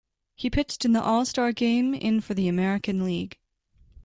He 0.33 0.49
pitched 0.49 0.83
in 0.83 0.93
the 0.93 1.03
All-Star 1.03 1.51
Game 1.51 1.93
in 1.93 2.21
for 2.21 2.33
the 2.33 2.47
American 2.47 3.05
League. 3.05 3.37